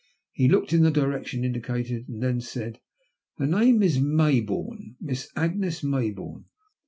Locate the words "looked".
0.49-0.73